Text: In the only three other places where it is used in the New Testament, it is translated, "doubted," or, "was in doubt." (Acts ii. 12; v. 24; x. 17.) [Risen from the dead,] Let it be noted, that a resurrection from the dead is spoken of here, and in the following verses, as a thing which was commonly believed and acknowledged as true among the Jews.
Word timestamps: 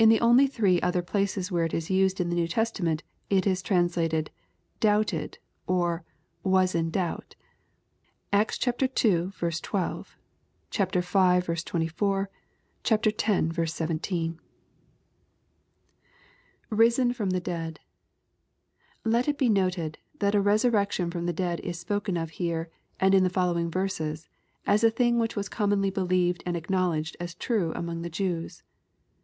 In 0.00 0.08
the 0.08 0.18
only 0.20 0.48
three 0.48 0.80
other 0.80 1.02
places 1.02 1.52
where 1.52 1.64
it 1.64 1.72
is 1.72 1.88
used 1.88 2.20
in 2.20 2.30
the 2.30 2.34
New 2.34 2.48
Testament, 2.48 3.04
it 3.30 3.46
is 3.46 3.62
translated, 3.62 4.32
"doubted," 4.80 5.38
or, 5.68 6.02
"was 6.42 6.74
in 6.74 6.90
doubt." 6.90 7.36
(Acts 8.32 8.58
ii. 8.66 8.72
12; 8.74 9.30
v. 9.30 10.80
24; 10.82 12.30
x. 12.90 13.72
17.) 13.72 14.40
[Risen 16.68 17.12
from 17.12 17.30
the 17.30 17.38
dead,] 17.38 17.80
Let 19.04 19.28
it 19.28 19.38
be 19.38 19.48
noted, 19.48 19.98
that 20.18 20.34
a 20.34 20.40
resurrection 20.40 21.08
from 21.12 21.26
the 21.26 21.32
dead 21.32 21.60
is 21.60 21.78
spoken 21.78 22.16
of 22.16 22.30
here, 22.30 22.68
and 22.98 23.14
in 23.14 23.22
the 23.22 23.30
following 23.30 23.70
verses, 23.70 24.28
as 24.66 24.82
a 24.82 24.90
thing 24.90 25.20
which 25.20 25.36
was 25.36 25.48
commonly 25.48 25.90
believed 25.90 26.42
and 26.44 26.56
acknowledged 26.56 27.16
as 27.20 27.36
true 27.36 27.72
among 27.76 28.02
the 28.02 28.10
Jews. 28.10 28.64